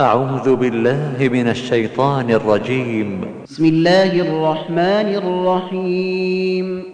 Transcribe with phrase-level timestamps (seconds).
[0.00, 3.24] أعوذ بالله من الشيطان الرجيم.
[3.44, 6.84] بسم الله الرحمن الرحيم.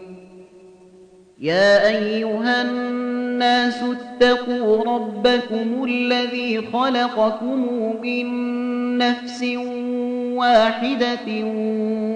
[1.41, 7.67] يا أيها الناس اتقوا ربكم الذي خلقكم
[8.03, 8.27] من
[8.99, 9.45] نفس
[10.35, 11.45] واحدة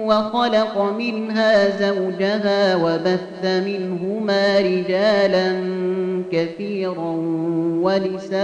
[0.05, 5.63] وخلق منها زوجها وبث منهما رجالا
[6.31, 7.13] كثيرا
[7.83, 8.43] ونساء.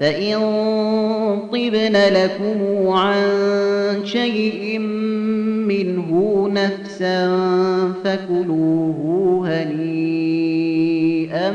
[0.00, 0.38] فإن
[1.52, 3.24] طبن لكم عن
[4.04, 4.78] شيء
[5.68, 7.28] منه نفسا
[8.04, 11.50] فكلوه هنيئا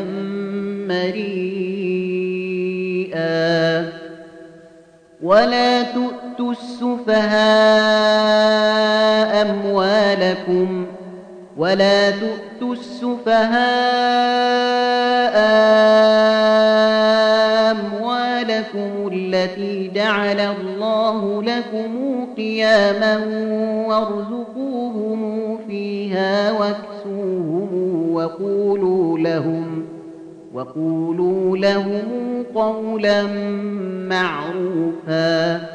[0.90, 3.86] مريئا
[5.24, 7.36] ولا تؤتوا السفهاء
[9.42, 10.86] أموالكم
[11.58, 14.36] ولا تؤتوا السفهاء
[19.46, 23.18] التي جعل الله لكم قياما
[23.88, 27.70] وارزقوهم فيها واكسوهم
[28.14, 29.86] وقولوا لهم
[30.54, 32.04] وقولوا لهم
[32.56, 33.24] قولا
[34.10, 35.75] معروفا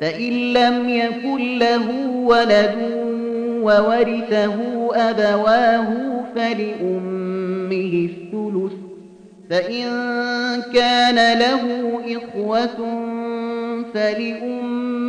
[0.00, 2.74] فإن لم يكن له ولد
[3.62, 4.56] وورثه
[4.94, 8.72] أبواه فلأمه الثلث
[9.50, 9.84] فإن
[10.74, 11.64] كان له
[12.16, 12.78] إخوة
[13.94, 15.00] فلأمه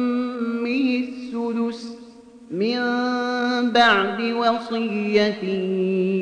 [1.00, 1.92] السدس
[2.52, 2.80] من
[3.72, 5.44] بعد وصية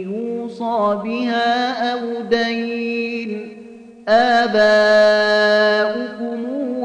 [0.05, 3.49] يوصى بها أو دين
[4.07, 5.09] آباؤكم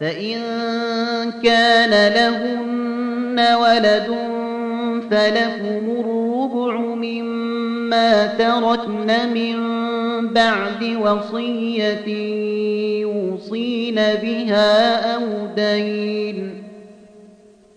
[0.00, 0.38] فإن
[1.42, 4.08] كان لهن ولد
[5.10, 9.58] فلكم الربع مما تركن من
[10.32, 12.08] بعد وصية
[13.00, 15.22] يوصين بها أو
[15.56, 16.62] دين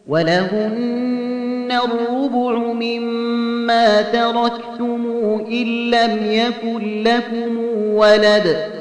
[0.07, 5.07] ولهن الربع مما تركتم
[5.51, 7.57] إن لم يكن لكم
[7.95, 8.80] ولد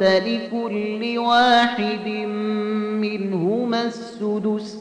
[0.00, 2.08] فلكل واحد
[3.00, 4.78] منهما السدس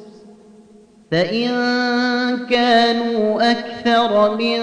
[1.11, 1.49] فإن
[2.49, 4.59] كانوا أكثر من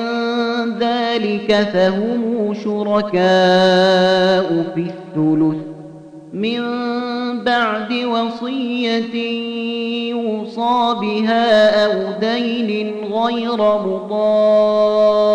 [0.78, 3.12] ذلك فهم شركاء
[4.74, 5.56] في الثلث
[6.32, 6.60] من
[7.44, 9.14] بعد وصية
[10.10, 15.34] يوصى بها أو دين غير مضار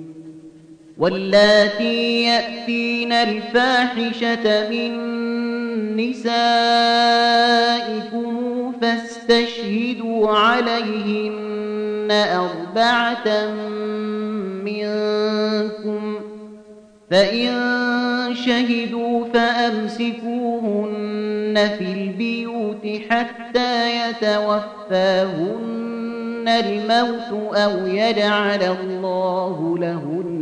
[1.01, 4.91] واللاتي يأتين الفاحشة من
[5.97, 6.31] نسائكم
[8.81, 13.47] فاستشهدوا عليهن أربعة
[14.63, 16.15] منكم
[17.11, 17.49] فإن
[18.45, 20.91] شهدوا فأمسكوهن
[21.77, 25.71] في البيوت حتى يتوفاهن
[26.47, 30.41] الموت أو يجعل الله لهن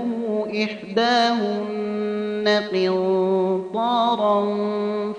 [0.53, 4.43] إحداهن قنطارا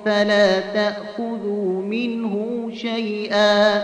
[0.05, 3.83] فلا تأخذوا منه شيئا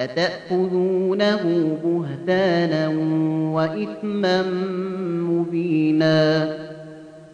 [0.00, 1.42] أتأخذونه
[1.84, 2.88] بهتانا
[3.54, 4.42] وإثما
[5.30, 6.48] مبينا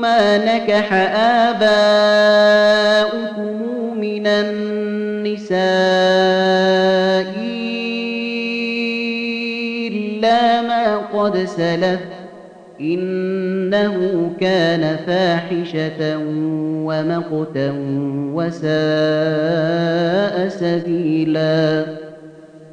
[0.00, 0.92] ما نكح
[1.48, 2.38] آباؤكم
[4.00, 5.58] من النساء
[9.86, 12.00] إلا ما قد سلف
[12.80, 16.18] إنه كان فاحشة
[16.84, 17.74] ومقتا
[18.34, 18.68] وساء
[20.48, 21.84] سبيلا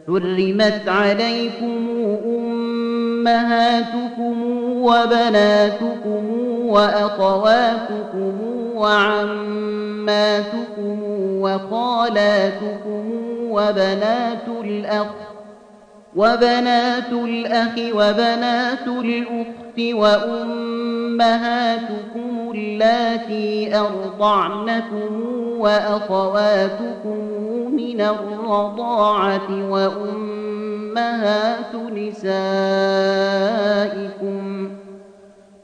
[0.07, 1.89] حرمت عليكم
[3.27, 4.44] أمهاتكم
[4.85, 6.23] وبناتكم
[6.65, 8.33] وأخواتكم
[8.75, 9.95] وعماتكم
[11.41, 13.03] وخالاتكم
[13.49, 15.07] وبنات الأخ
[16.15, 21.35] وبنات الأخ وبنات الأخت وأمهاتكم
[22.55, 25.21] اللاتي أرضعنكم
[25.59, 27.17] وأخواتكم
[27.71, 30.45] من الرضاعة وأمهات
[31.75, 33.15] نسائكم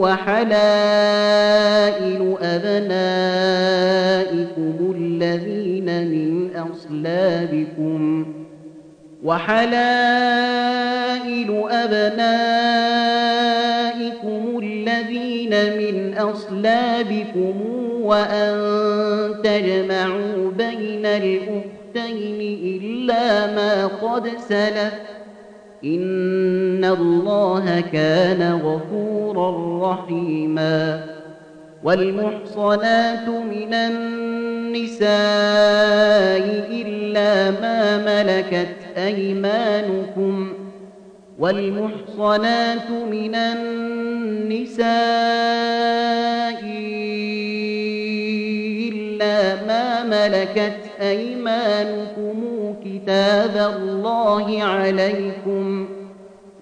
[0.00, 1.40] وحلائل
[2.42, 3.34] أبنائكم
[4.96, 8.26] الذين من أصلابكم
[9.24, 9.90] وحلائل
[11.70, 12.20] أبنائكم
[14.62, 17.54] الذين من أصلابكم
[18.02, 18.54] وأن
[19.44, 25.19] تجمعوا بين الأختين إلا ما قد سلف
[25.84, 31.04] إن الله كان غفورا رحيما
[31.84, 35.10] والمحصنات من النساء
[36.70, 40.52] إلا ما ملكت أيمانكم
[41.38, 44.90] والمحصنات من النساء
[49.66, 52.44] ما ملكت أيمانكم
[52.84, 55.88] كتاب الله عليكم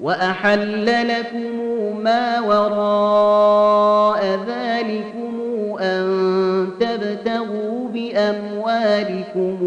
[0.01, 5.39] وأحل لكم ما وراء ذلكم
[5.81, 6.69] أن
[8.19, 9.59] بأموالكم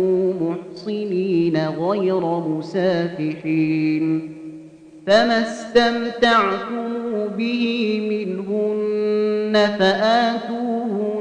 [0.42, 4.06] محصنين غير مسافحين
[5.08, 6.92] فما استمتعتم
[7.38, 7.64] به
[8.10, 11.21] منهن فآتوهن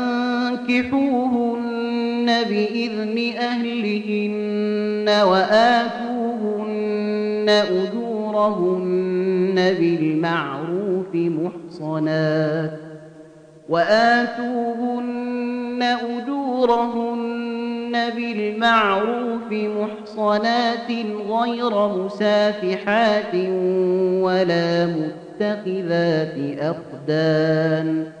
[0.71, 6.65] فانكحوهن بإذن أهلهن وآتوهن
[7.49, 8.95] أجورهن
[9.55, 12.71] بالمعروف محصنات
[13.69, 15.01] وآتوهن
[15.83, 17.11] أجورهن
[18.15, 20.91] بالمعروف محصنات
[21.29, 23.35] غير مسافحات
[24.23, 28.20] ولا متخذات أخدان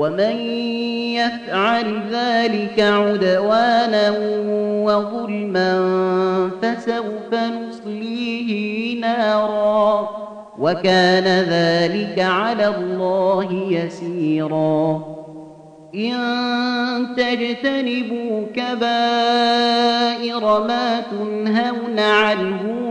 [0.00, 0.36] ومن
[1.20, 4.10] يفعل ذلك عدوانا
[4.84, 5.70] وظلما
[6.62, 10.08] فسوف نصليه نارا
[10.58, 15.04] وكان ذلك على الله يسيرا.
[15.94, 16.16] إن
[17.16, 22.90] تجتنبوا كبائر ما تنهون عنه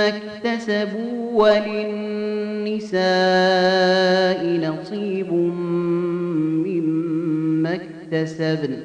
[0.00, 3.00] اكتسبوا وللنساء
[4.46, 5.32] نصيب
[6.66, 8.76] مما اكتسبن.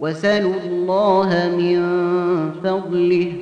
[0.00, 1.80] وسلوا الله من
[2.64, 3.32] فضله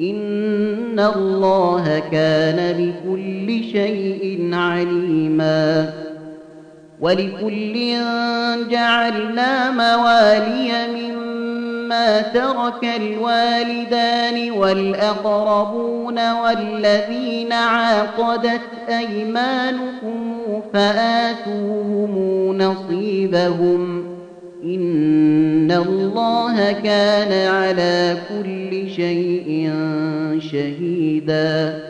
[0.00, 5.92] إن الله كان بكل شيء عليما.
[7.00, 7.74] ولكل
[8.70, 10.70] جعلنا موالي
[11.90, 20.34] مما ترك الوالدان والأقربون والذين عاقدت أيمانكم
[20.72, 22.12] فآتوهم
[22.58, 24.04] نصيبهم
[24.64, 29.72] إن الله كان على كل شيء
[30.52, 31.89] شهيدا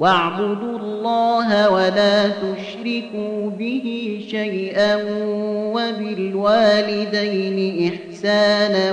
[0.00, 4.96] واعبدوا الله ولا تشركوا به شيئا
[5.74, 7.58] وبالوالدين
[7.92, 8.92] إحسانا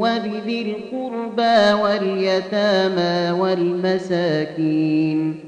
[0.00, 5.47] وبذي القربى واليتامى والمساكين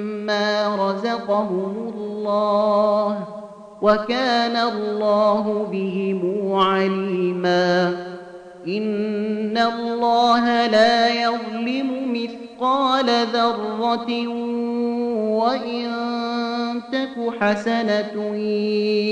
[0.79, 3.27] رزقهم الله
[3.81, 7.87] وكان الله بهم عليما
[8.67, 14.27] إن الله لا يظلم مثقال ذرة
[15.37, 15.91] وإن
[16.91, 18.35] تك حسنة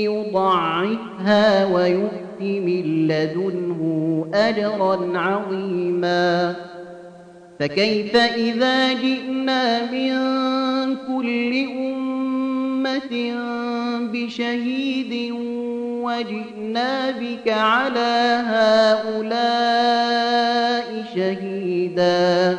[0.04, 3.80] يضعفها ويؤت من لدنه
[4.34, 6.54] أجرا عظيما
[7.60, 10.12] فكيف إذا جئنا من
[10.96, 13.34] كل أمة
[14.12, 15.32] بشهيد
[16.02, 19.64] وجئنا بك على هؤلاء
[21.14, 22.58] شهيدا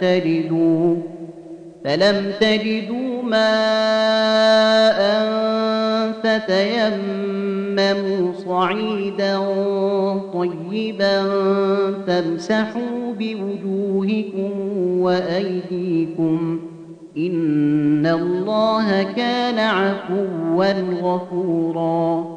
[0.00, 0.96] فلم تجدوا
[1.84, 5.00] فلم تجدوا ماء
[6.22, 7.52] فتيمموا
[8.32, 9.38] صعيدا
[10.34, 11.22] طيبا
[12.06, 14.50] فامسحوا بوجوهكم
[15.00, 16.60] وأيديكم
[17.16, 22.36] إن الله كان عفوا غفورا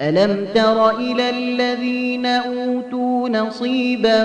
[0.00, 4.24] ألم تر إلى الذين أوتوا نصيبا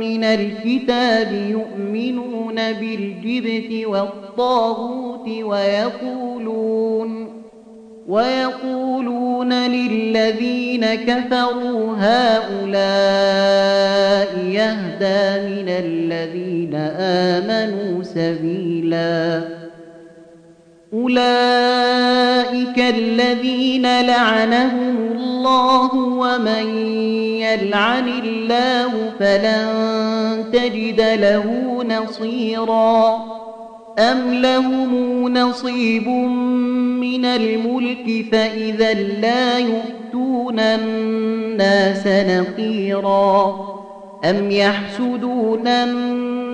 [0.00, 7.40] من الكتاب يؤمنون بالجبت والطاغوت ويقولون
[8.08, 12.70] ويقولون للذين كفروا هؤلاء
[14.44, 19.59] يهدى من الذين آمنوا سبيلا
[20.94, 26.76] أولئك الذين لعنهم الله ومن
[27.40, 29.70] يلعن الله فلن
[30.52, 33.16] تجد له نصيرا.
[33.98, 43.56] أم لهم نصيب من الملك فإذا لا يؤتون الناس نقيرا.
[44.24, 46.49] أم يحسدون الناس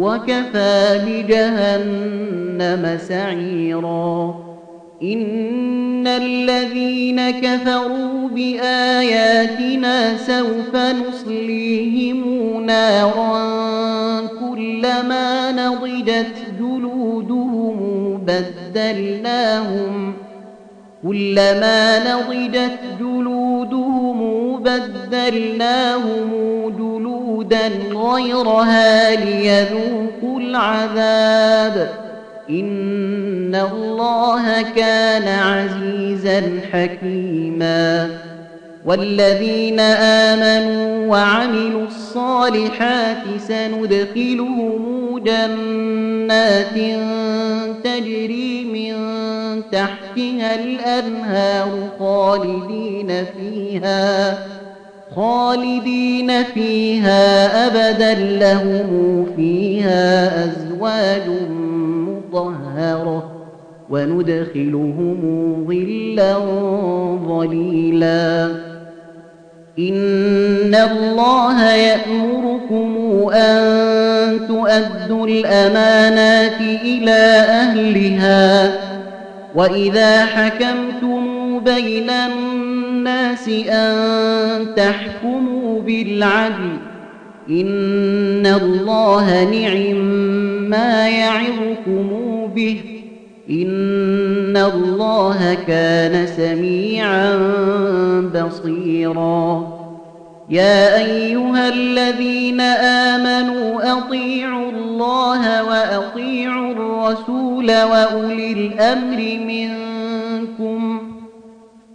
[0.00, 4.34] وكفى بجهنم سعيرا.
[5.02, 12.20] إن الذين كفروا بآياتنا سوف نصليهم
[12.66, 17.76] نارا كلما نضجت جلودهم
[18.26, 20.12] بدلناهم
[21.02, 24.18] كلما نضجت جلودهم
[24.62, 26.30] بدلناهم
[26.78, 26.89] جلودا
[27.92, 31.90] غيرها ليذوقوا العذاب.
[32.50, 38.10] إن الله كان عزيزا حكيما.
[38.84, 46.74] والذين آمنوا وعملوا الصالحات سندخلهم جنات
[47.84, 48.96] تجري من
[49.72, 54.38] تحتها الأنهار خالدين فيها.
[55.16, 61.28] خالدين فيها أبدا لهم فيها أزواج
[62.08, 63.30] مطهرة
[63.90, 65.16] وندخلهم
[65.68, 66.38] ظلا
[67.28, 68.48] ظليلا.
[69.78, 72.96] إن الله يأمركم
[73.32, 73.60] أن
[74.48, 78.72] تؤدوا الأمانات إلى أهلها
[79.54, 81.19] وإذا حكمتم
[81.64, 86.76] بين الناس أن تحكموا بالعدل
[87.50, 89.96] إن الله نعم
[90.70, 92.08] ما يعظكم
[92.54, 92.80] به
[93.50, 97.36] إن الله كان سميعا
[98.34, 99.80] بصيرا.
[100.50, 110.99] يا أيها الذين آمنوا أطيعوا الله وأطيعوا الرسول وأولي الأمر منكم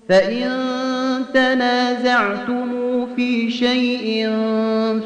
[0.09, 0.49] فإن
[1.33, 2.69] تنازعتم
[3.15, 4.29] في شيء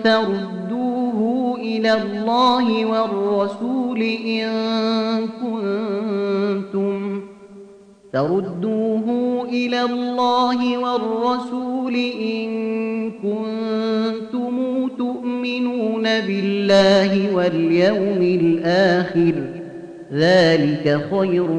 [0.04, 4.48] فردوه إلى الله والرسول إن
[5.42, 7.22] كنتم
[8.14, 12.50] فردوه إلى الله والرسول إن
[13.12, 19.59] كنتم تؤمنون بالله واليوم الآخر
[20.14, 21.52] ذلك خير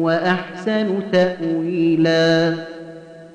[0.00, 2.54] وأحسن تأويلا.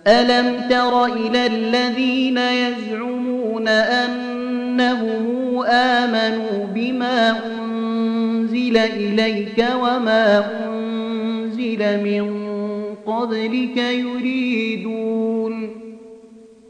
[0.07, 12.43] ألم تر إلى الذين يزعمون أنهم آمنوا بما أنزل إليك وما أنزل من
[13.05, 15.82] قبلك يريدون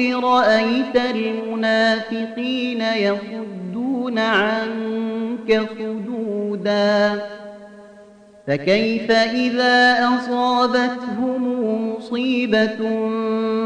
[0.00, 7.22] الرسول رأيت المنافقين يصدون عنك صدودا.
[8.46, 12.78] فكيف إذا أصابتهم مصيبة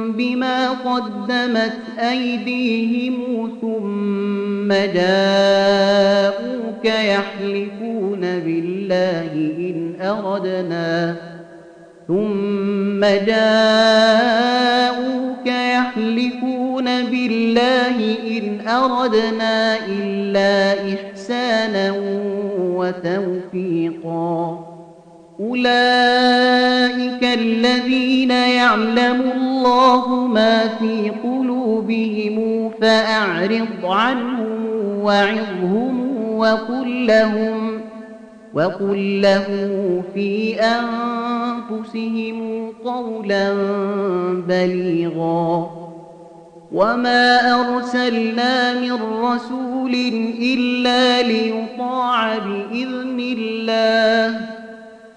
[0.08, 11.31] بما قدمت أيديهم ثم جاءوك يحلفون بالله إن أردنا
[12.12, 13.46] ثم جاءوك
[15.46, 21.94] يحلفون بالله إن أردنا إلا إحسانا
[22.59, 24.59] وتوفيقا.
[25.40, 34.66] أولئك الذين يعلم الله ما في قلوبهم فأعرض عنهم
[35.03, 37.71] وعظهم وقل لهم
[38.54, 39.46] وقل له
[40.14, 42.38] في أنفسهم
[42.84, 43.52] قولا
[44.48, 45.70] بليغا
[46.72, 48.92] وما أرسلنا من
[49.24, 49.94] رسول
[50.42, 54.62] إلا ليطاع بإذن الله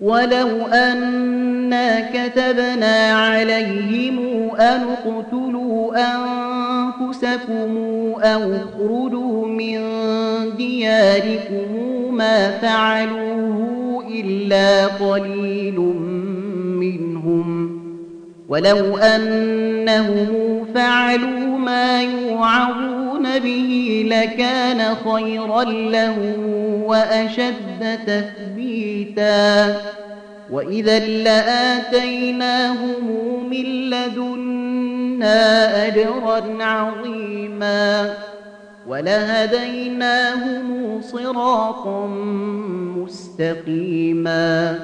[0.00, 7.76] ولو أنا كتبنا عليهم أن اقتلوا أنفسكم
[8.22, 9.80] أو اخرجوا من
[10.56, 15.80] دياركم ما فعلوه إلا قليل
[16.80, 17.80] منهم
[18.48, 20.26] ولو أنهم
[20.74, 23.03] فعلوا ما يوعظون
[23.38, 26.46] به لكان خيرا لهم
[26.82, 29.76] وأشد تثبيتا.
[30.50, 33.04] وإذا لآتيناهم
[33.50, 38.14] من لدنا أجرا عظيما.
[38.88, 42.06] ولهديناهم صراطا
[42.96, 44.78] مستقيما.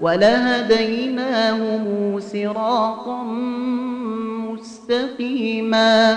[0.00, 1.84] ولهديناهم
[2.20, 3.22] صراطا
[4.52, 6.16] مستقيما.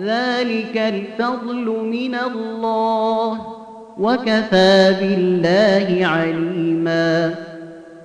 [0.00, 3.40] ذلك الفضل من الله
[3.98, 7.34] وكفى بالله عليما.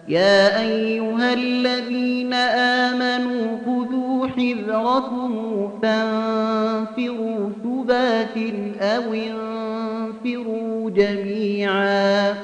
[0.08, 8.38] يا أيها الذين آمنوا خذوا حذركم فانفروا ثبات
[8.82, 12.36] أو انفروا جميعا.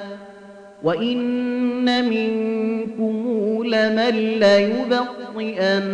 [0.83, 5.87] وإن منكم لمن ليبطئن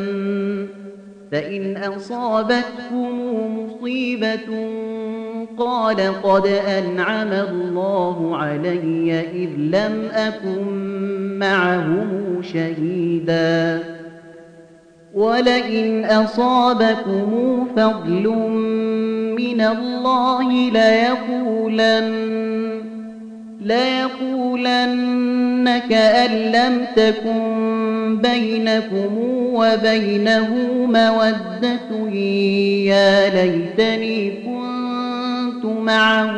[1.33, 3.09] فإن أصابتكم
[3.57, 4.69] مصيبة
[5.57, 10.63] قال قد أنعم الله علي إذ لم أكن
[11.39, 13.83] معهم شهيدا.
[15.13, 18.27] ولئن أصابكم فضل
[19.37, 22.13] من الله ليقولن
[23.65, 25.23] ليقولن
[25.89, 29.17] كأن لم تكن بينكم
[29.53, 30.55] وبينه
[30.85, 32.09] مودة
[32.85, 36.33] يا ليتني كنت معه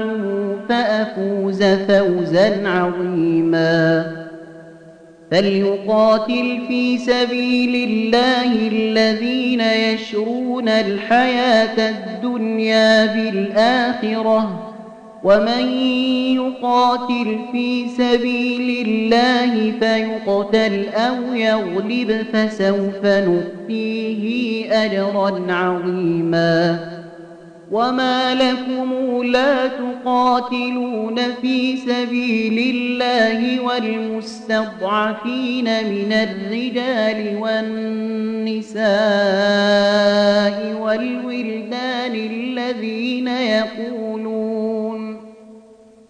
[0.70, 4.06] فأفوز فوزا عظيما
[5.32, 14.75] فليقاتل في سبيل الله الذين يشرون الحياة الدنيا بالآخرة
[15.26, 15.66] ومن
[16.38, 24.26] يقاتل في سبيل الله فيقتل أو يغلب فسوف نؤتيه
[24.86, 26.80] أجرا عظيما.
[27.72, 38.86] وما لكم لا تقاتلون في سبيل الله والمستضعفين من الرجال والنساء
[40.82, 41.65] والولدان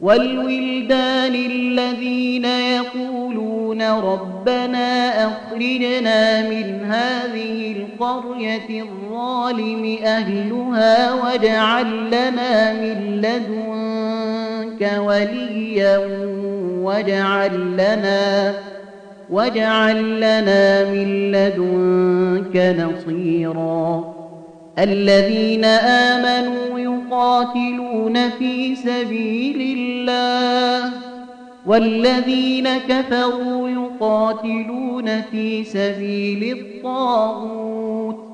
[0.05, 15.97] والولدان الذين يقولون ربنا أخرجنا من هذه القرية الظالم أهلها واجعل لنا من لدنك وليا
[16.81, 18.53] واجعل لنا
[19.29, 24.13] واجعل لنا من لدنك نصيرا.
[24.79, 30.91] الذين آمنوا يقاتلون في سبيل الله
[31.65, 38.25] والذين كفروا يقاتلون في سبيل الطاغوت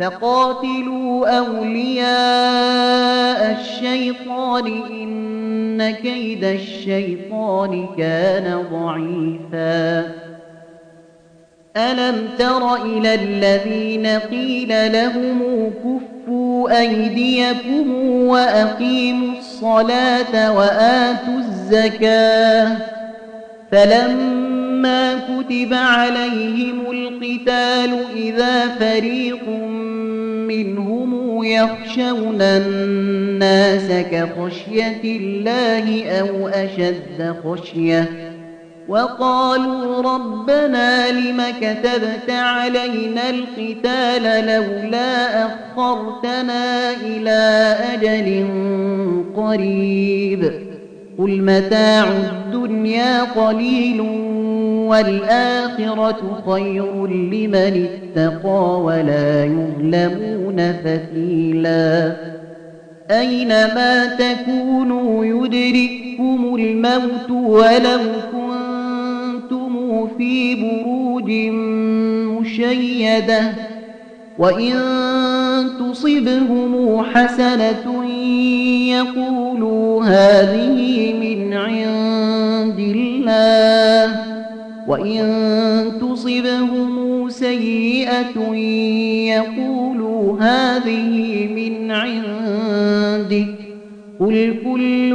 [0.00, 2.00] فقاتلوا أولياء
[3.60, 10.12] الشيطان إن كيد الشيطان كان ضعيفا
[11.76, 15.42] ألم تر إلى الذين قيل لهم
[15.84, 16.11] كفوا
[16.68, 22.76] أيديكم وأقيموا الصلاة وآتوا الزكاة
[23.72, 29.48] فلما كتب عليهم القتال إذا فريق
[30.48, 38.31] منهم يخشون الناس كخشية الله أو أشد خشية
[38.88, 48.46] وقالوا ربنا لم كتبت علينا القتال لولا أخرتنا إلى أجل
[49.36, 50.52] قريب.
[51.18, 54.00] قل متاع الدنيا قليل
[54.90, 62.12] والآخرة خير لمن اتقى ولا يظلمون فتيلا.
[63.10, 68.00] أينما تكونوا يدرككم الموت ولو
[68.32, 68.41] كنتم
[70.18, 71.30] في بروج
[72.40, 73.52] مشيدة
[74.38, 74.72] وإن
[75.80, 78.04] تصبهم حسنة
[78.88, 84.32] يقولوا هذه من عند الله
[84.88, 85.22] وإن
[86.00, 88.54] تصبهم سيئة
[89.36, 93.54] يقولوا هذه من عندك
[94.20, 95.14] قل كل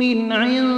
[0.00, 0.77] من عند الله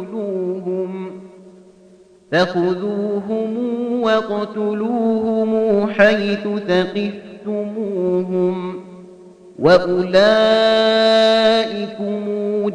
[2.31, 3.57] فخذوهم
[4.01, 8.51] وقتلوهم حيث ثقفتموهم
[9.59, 10.11] وأولئكم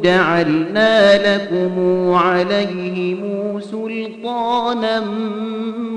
[0.03, 1.79] جعلنا لكم
[2.13, 4.99] عليهم سلطانا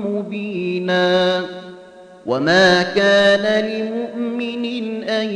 [0.05, 1.41] مبينا
[2.25, 5.29] وما كان لمؤمن أن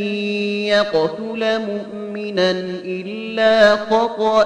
[0.67, 2.51] يقتل مؤمنا
[2.85, 4.45] إلا خطأ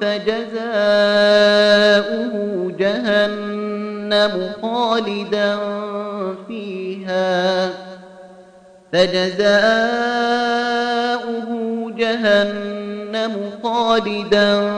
[0.00, 0.64] فجزاؤه
[2.78, 5.58] جهنم خالدا
[6.48, 7.70] فيها
[8.94, 9.44] فجزاؤه
[11.98, 13.32] جهنم
[13.62, 14.70] خالدا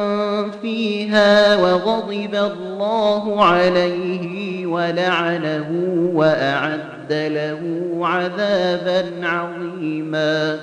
[0.63, 5.69] فيها وغضب الله عليه ولعنه
[6.15, 7.61] وأعد له
[8.07, 10.59] عذابا عظيما.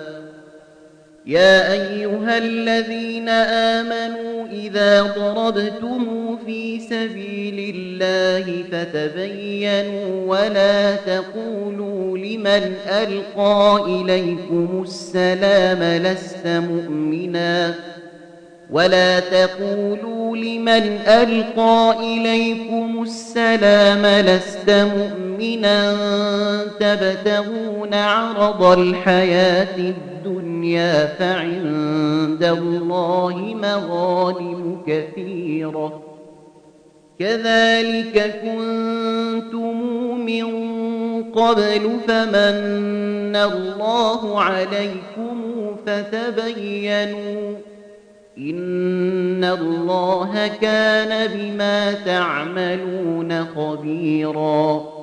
[1.25, 14.83] يا أيها الذين آمنوا إذا ضربتم في سبيل الله فتبينوا ولا تقولوا لمن ألقى إليكم
[14.83, 17.75] السلام لست مؤمنا.
[18.69, 25.93] ولا تقولوا لمن ألقى إليكم السلام لست مؤمنا.
[26.79, 36.12] تبتغون عرض الحياة الدنيا فعند الله مغانم كثيرة.
[37.19, 39.77] كذلك كنتم
[40.25, 40.45] من
[41.23, 47.55] قبل فمن الله عليكم فتبينوا
[48.37, 55.02] إن الله كان بما تعملون خبيرا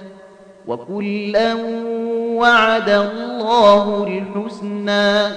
[0.67, 1.53] وكلا
[2.35, 5.35] وعد الله الحسنى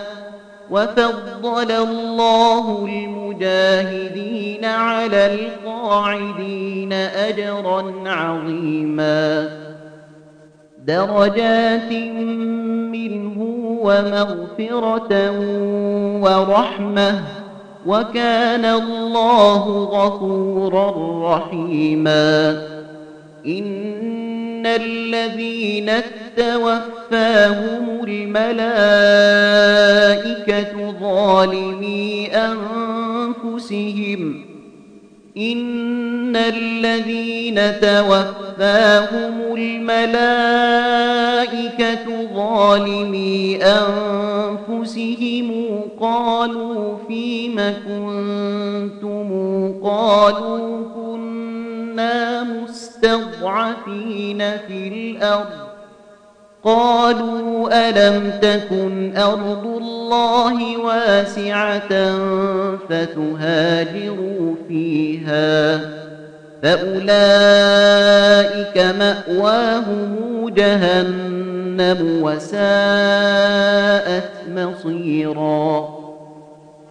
[0.71, 9.49] وفضل الله المجاهدين على القاعدين أجرا عظيما.
[10.85, 11.93] درجات
[12.93, 13.39] منه
[13.83, 15.31] ومغفرة
[16.21, 17.23] ورحمة
[17.87, 20.93] وكان الله غفورا
[21.37, 22.63] رحيما.
[23.47, 24.34] إن
[24.67, 25.91] الذين
[26.37, 29.05] توفاهم الملائكة
[31.01, 32.31] ظالمي
[33.45, 34.45] أنفسهم
[35.37, 41.05] إن الذين توفاهم الملائكة
[42.35, 43.59] ظالمي
[44.77, 45.51] أنفسهم
[46.01, 47.57] قالوا فيم
[47.87, 49.29] كنتم
[49.83, 50.85] قالوا
[51.95, 55.69] كنا مستضعفين في الأرض.
[56.65, 61.89] قالوا ألم تكن أرض الله واسعة
[62.89, 65.81] فتهاجروا فيها؟
[66.63, 67.25] فأولئك
[68.79, 72.61] مأواهم جهنم وساءت
[74.49, 75.94] مصيراً.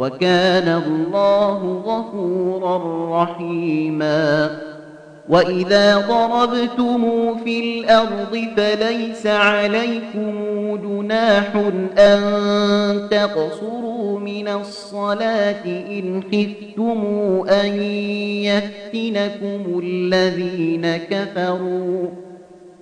[0.00, 2.76] وكان الله غفورا
[3.22, 4.50] رحيما.
[5.28, 10.32] وإذا ضربتم في الأرض فليس عليكم
[10.76, 11.56] جناح
[11.98, 12.20] أن
[13.10, 17.00] تقصروا من الصلاة إن خفتم
[17.48, 17.82] أن
[18.42, 22.29] يفتنكم الذين كفروا.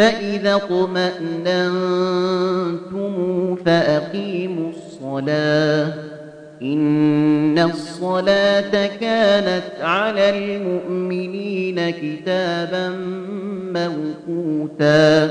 [0.00, 1.56] فإذا اطمأننتم
[3.56, 5.94] فأقيموا الصلاة.
[6.62, 12.88] إن الصلاة كانت على المؤمنين كتابا
[13.74, 15.30] موقوتا.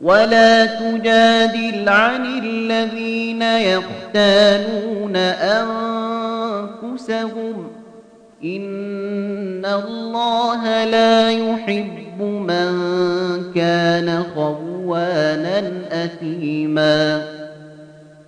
[0.00, 5.16] ولا تجادل عن الذين يختانون
[6.86, 7.70] أنفسهم.
[8.44, 12.72] إن الله لا يحب من
[13.54, 17.37] كان خوانا أثيما.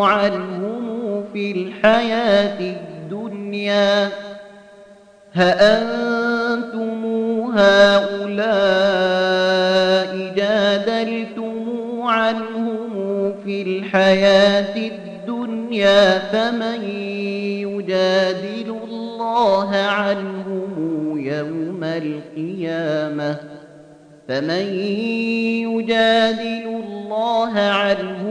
[0.00, 4.08] عنهم في الحياة الدنيا
[5.32, 7.04] هأنتم
[7.54, 9.20] هؤلاء
[10.36, 12.90] جادلتم عنهم
[13.44, 16.84] في الحياة الدنيا فمن
[17.64, 20.70] يجادل الله عنهم
[21.18, 23.36] يوم القيامة
[24.28, 24.66] فمن
[25.66, 28.29] يجادل الله عنهم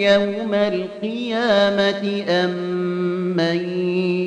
[0.00, 2.50] يوم القيامة أم
[3.36, 3.58] من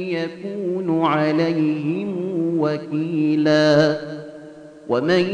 [0.10, 2.10] يكون عليهم
[2.60, 3.98] وكيلا
[4.90, 5.26] ومن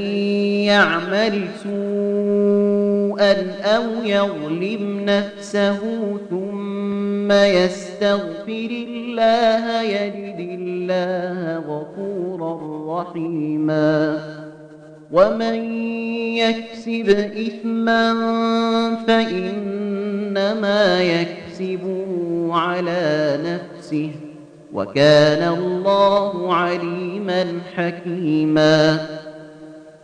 [0.66, 3.34] يعمل سوءا
[3.64, 5.80] أو يظلم نفسه
[6.30, 12.60] ثم يستغفر الله يجد الله غفورا
[13.02, 14.20] رحيما.
[15.12, 15.84] ومن
[16.38, 17.10] يكسب
[17.48, 18.14] إثما
[19.08, 24.12] فإنما يكسبه على نفسه
[24.74, 27.46] وكان الله عليما
[27.76, 29.00] حكيما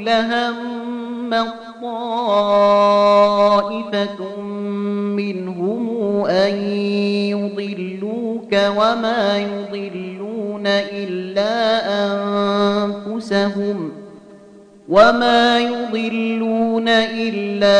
[0.00, 1.34] لهم
[3.02, 4.20] طائفة
[5.16, 6.54] منهم أن
[7.30, 11.54] يضلوك وما يضلون إلا
[12.84, 13.92] أنفسهم
[14.88, 17.78] وما يضلون إلا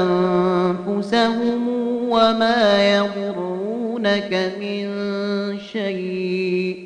[0.00, 1.68] أنفسهم
[2.08, 4.88] وما يضرونك من
[5.72, 6.85] شيء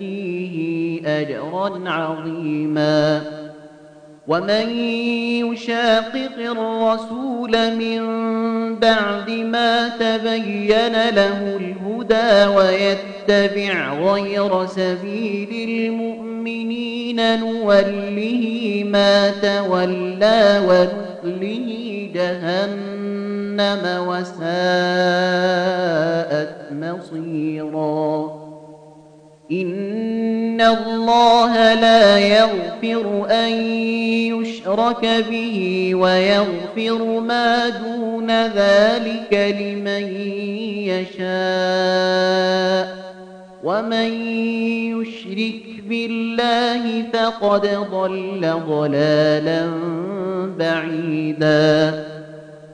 [0.00, 3.20] نؤتيه أجرا عظيما.
[4.28, 4.68] ومن
[5.52, 8.00] يشاقق الرسول من
[8.78, 24.40] بعد ما تبين له الهدى ويتبع غير سبيل المؤمنين نوله ما تولى ونصله جهنم وساءت
[26.72, 28.39] مصيرا.
[29.52, 33.52] إن الله لا يغفر أن
[34.32, 40.04] يشرك به ويغفر ما دون ذلك لمن
[40.86, 42.30] يشاء
[43.64, 44.12] ومن
[44.94, 49.70] يشرك بالله فقد ضل ضلالا
[50.58, 52.19] بعيدا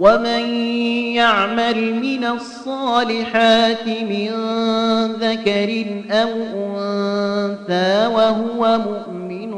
[0.00, 0.54] ومن
[1.14, 4.30] يعمل من الصالحات من
[5.20, 6.28] ذكر أو
[6.76, 9.52] أنثى وهو مؤمن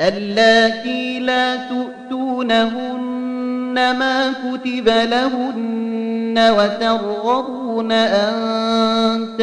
[0.00, 9.36] اللاتي لا تؤتونهن ما كتب لهن وترغبون أن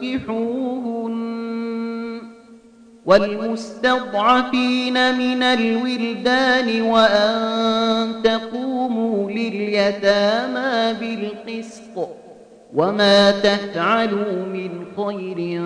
[0.00, 2.22] تنكحوهن
[3.06, 12.08] والمستضعفين من الولدان وأن تقوموا لليتامى بالقسط
[12.74, 15.60] وما تفعلوا من خير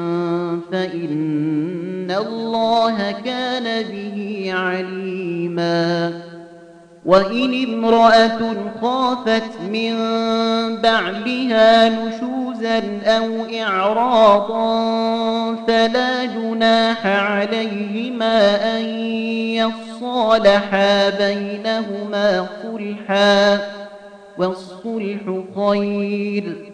[0.72, 6.12] فإن الله كان به عليما
[7.04, 8.38] وإن امرأة
[8.80, 9.94] خافت من
[10.76, 14.74] بعلها نشوزا أو إعراضا
[15.66, 18.84] فلا جناح عليهما أن
[19.54, 23.58] يصالحا بينهما صلحا
[24.38, 26.73] والصلح خير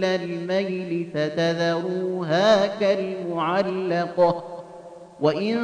[0.00, 4.44] كل الميل فتذروها كالمعلقة
[5.20, 5.56] وإن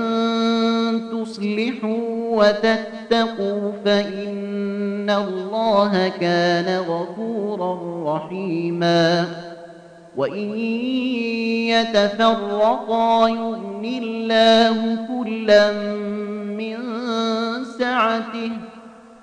[1.12, 7.78] تصلحوا وتتقوا فإن الله كان غفورا
[8.16, 9.26] رحيما.
[10.16, 10.59] وإن
[11.68, 15.72] يتفرقا يغن الله كلا
[16.43, 16.76] من
[17.78, 18.51] سعته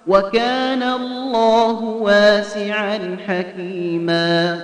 [0.08, 4.64] وكان الله واسعا حكيما.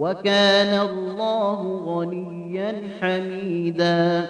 [0.00, 4.26] وكان الله غنيا حميدا.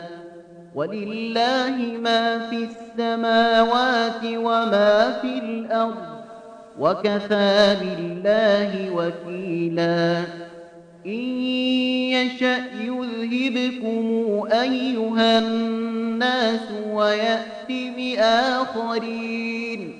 [0.74, 5.94] ولله ما في السماوات وما في الأرض
[6.78, 10.22] وكفى بالله وكيلا.
[11.06, 11.22] إن
[12.12, 14.04] يشأ يذهبكم
[14.52, 19.99] أيها الناس ويأت بآخرين.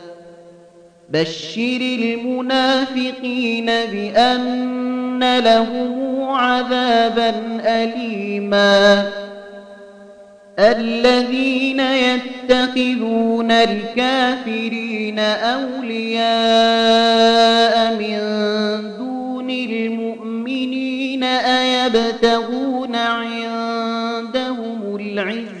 [1.13, 7.33] بشر المنافقين بأن لهم عذابا
[7.65, 9.09] أليما
[10.59, 16.25] الذين يتخذون الكافرين أولياء
[17.95, 18.17] من
[18.97, 25.60] دون المؤمنين أيبتغون عندهم العزة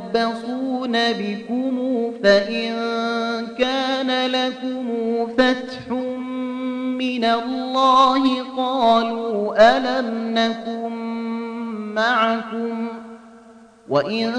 [0.15, 2.73] يتربصون بكم فإن
[3.59, 4.87] كان لكم
[5.37, 5.91] فتح
[6.99, 10.91] من الله قالوا ألم نكن
[11.95, 12.87] معكم
[13.89, 14.31] وإن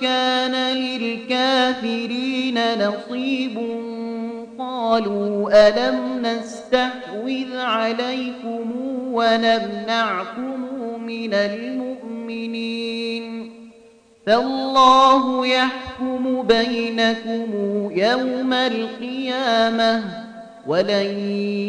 [0.00, 2.58] كان للكافرين
[2.88, 3.58] نصيب
[4.58, 8.72] قالوا ألم نستحوذ عليكم
[9.12, 10.60] ونمنعكم
[11.06, 12.74] من المؤمنين
[14.26, 17.50] فالله يحكم بينكم
[17.90, 20.02] يوم القيامة
[20.66, 21.18] ولن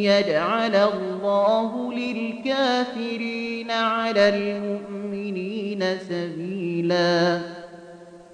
[0.02, 7.41] يجعل الله للكافرين على المؤمنين سبيلا.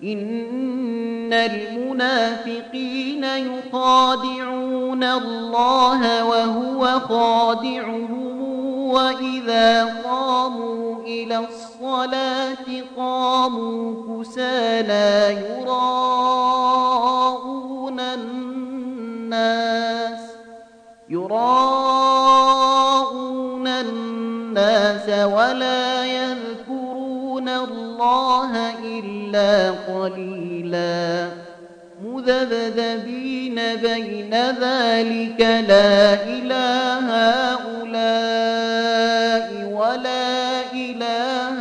[0.03, 8.50] إن المنافقين يخادعون الله وهو خادعهم
[8.91, 12.65] وإذا قاموا إلى الصلاة
[12.97, 16.91] قاموا كسالى يراءون
[17.99, 19.01] الناس
[21.09, 22.11] يراءون
[23.67, 31.29] الناس ولا يذكرون الله إلا قليلا
[32.05, 37.05] مذبذبين بين ذلك لا إله
[37.53, 38.69] هؤلاء
[39.71, 41.57] ولا إله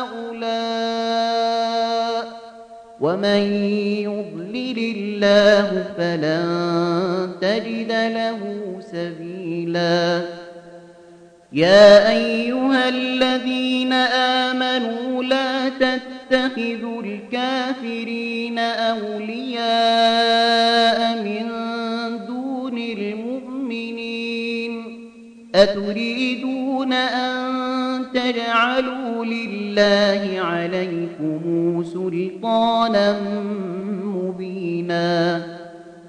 [0.00, 0.78] هؤلاء.
[3.00, 3.42] ومن
[4.02, 6.46] يضلل الله فلن
[7.40, 8.40] تجد له
[8.92, 10.22] سبيلا.
[11.52, 15.68] يا أيها الذين آمنوا لا
[16.30, 19.62] تتخذوا الكافرين أولياء
[21.22, 21.46] من
[22.26, 24.28] دون المؤمنين
[25.54, 27.48] أتريدون أن
[28.14, 33.20] تجعلوا لله عليكم سلطانا
[34.04, 35.57] مبينا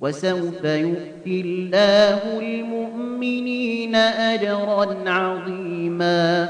[0.00, 6.48] وسوف يؤتي الله المؤمنين أجرا عظيما.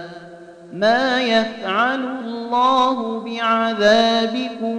[0.72, 4.78] ما يفعل الله بعذابكم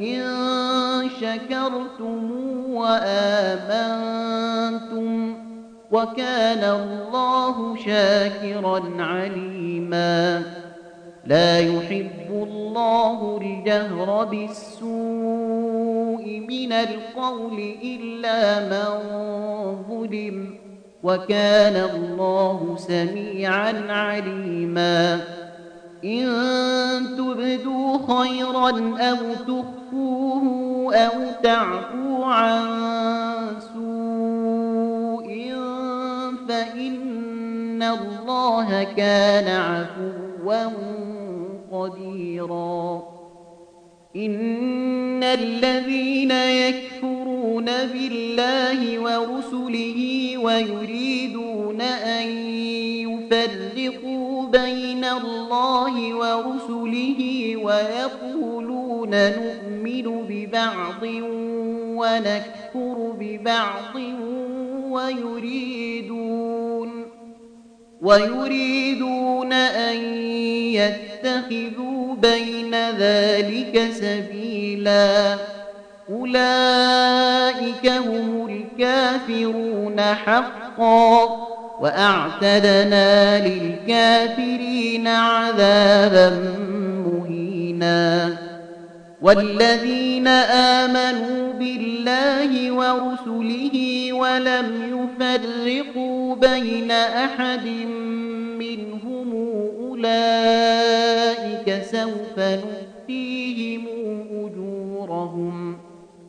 [0.00, 0.20] إن
[1.20, 2.30] شكرتم
[2.70, 4.00] وآمنتم
[5.90, 10.42] وكان الله شاكرا عليما.
[11.26, 14.90] لا يحب الله الجهر بالسوء
[16.48, 18.88] من القول إلا من
[19.88, 20.54] ظلم
[21.02, 25.20] وكان الله سميعا عليما.
[26.04, 26.26] إن
[27.16, 32.66] تبدوا خيرا أو تخفوه أو تعفو عن
[33.74, 35.54] سوء
[36.48, 40.29] فإن الله كان عفوا
[41.72, 43.02] قديرا.
[44.16, 52.28] إن الذين يكفرون بالله ورسله ويريدون أن
[53.08, 61.02] يفرقوا بين الله ورسله ويقولون نؤمن ببعض
[61.96, 63.96] ونكفر ببعض
[64.90, 66.99] ويريدون
[68.02, 69.96] ويريدون أن
[70.74, 75.36] يتخذوا بين ذلك سبيلا.
[76.10, 81.24] أولئك هم الكافرون حقا
[81.80, 86.30] وأعتدنا للكافرين عذابا
[87.06, 88.36] مهينا.
[89.22, 94.68] والذين آمنوا بالله ورسله ولم
[95.20, 97.66] يفرقوا بين أحد
[98.58, 99.32] منهم
[99.80, 103.84] أولئك سوف نؤتيهم
[104.32, 105.76] أجورهم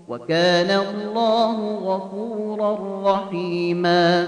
[0.08, 2.78] وكان الله غفورا
[3.14, 4.28] رحيما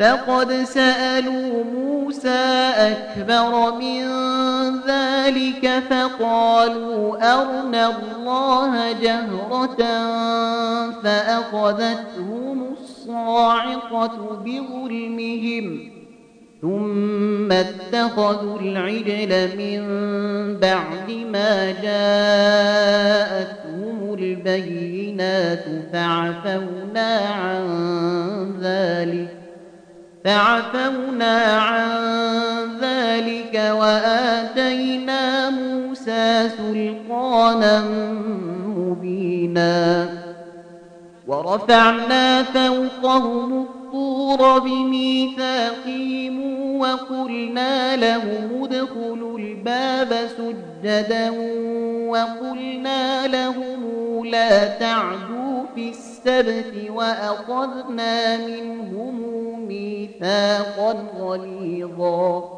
[0.00, 4.02] فقد سألوا موسى أكبر من
[4.86, 9.76] ذلك فقالوا أرنا الله جهرة
[11.02, 15.90] فأخذتهم الصاعقة بظلمهم
[16.62, 19.80] ثم اتخذوا العجل من
[20.60, 23.08] بعد ما جاءتهم
[24.14, 27.64] البينات فعفونا عن
[28.62, 29.37] ذلك
[30.28, 31.88] فعفونا عن
[32.80, 37.84] ذلك وآتينا موسى سلطانا
[38.66, 40.08] مبينا
[41.26, 43.66] ورفعنا فوقهم
[43.98, 46.36] الطور بميثاقهم
[46.80, 51.30] وقلنا لهم ادخلوا الباب سجدا
[52.08, 53.80] وقلنا لهم
[54.26, 59.20] لا تعدوا في السبت وأخذنا منهم
[59.68, 62.57] ميثاقا غليظا.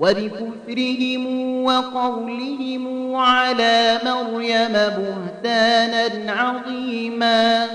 [0.00, 1.26] وبكفرهم
[1.64, 7.66] وقولهم على مريم بهتانا عظيما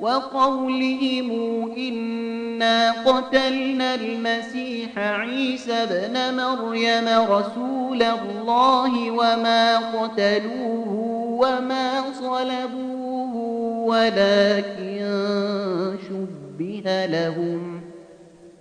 [0.00, 1.30] وقولهم
[1.76, 10.88] إنا قتلنا المسيح عيسى ابن مريم رسول الله وما قتلوه
[11.40, 13.34] وما صلبوه
[13.86, 14.98] ولكن
[16.08, 17.77] شبه لهم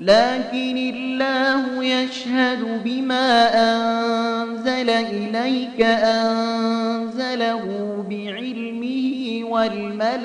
[0.00, 7.64] لكن الله يشهد بما أنزل إليك أنزله
[8.10, 10.18] بعلمه والملائكة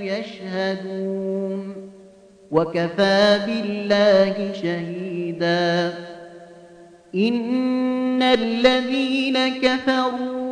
[0.00, 1.74] يشهدون
[2.50, 5.94] وكفى بالله شهيدا
[7.14, 10.51] إن الذين كفروا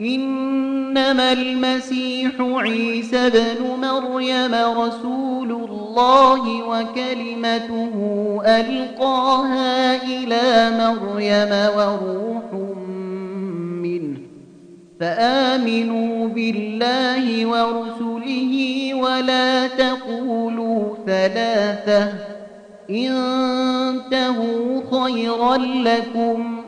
[0.00, 7.94] إنما المسيح عيسى بن مريم رسول الله وكلمته
[8.46, 12.52] ألقاها إلى مريم وروح
[13.82, 14.18] منه
[15.00, 22.12] فآمنوا بالله ورسله ولا تقولوا ثلاثة
[22.90, 26.67] انتهوا خيرا لكم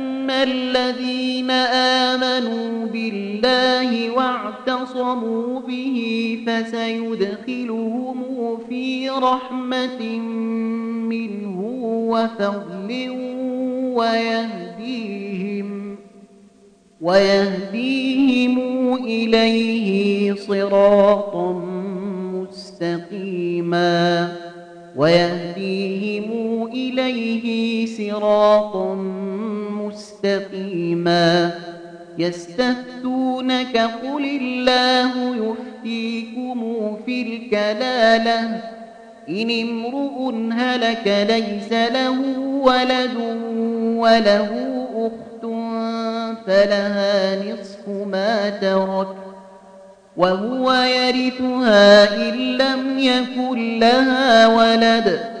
[0.31, 1.51] الذين
[2.11, 5.97] آمنوا بالله واعتصموا به
[6.47, 8.23] فسيدخلهم
[8.69, 10.19] في رحمة
[11.09, 11.59] منه
[12.09, 13.09] وفضل
[13.95, 15.95] ويهديهم
[17.01, 21.51] ويهديهم إليه صراطا
[22.33, 24.31] مستقيما
[24.95, 26.31] ويهديهم
[26.73, 28.95] إليه صراطا
[29.91, 31.51] مستقيما
[32.17, 38.61] يستفتونك قل الله يفتيكم في الكلالة
[39.29, 43.15] إن امرؤ هلك ليس له ولد
[43.97, 44.49] وله
[44.95, 45.45] أخت
[46.47, 49.15] فلها نصف ما ترك
[50.17, 55.40] وهو يرثها إن لم يكن لها ولد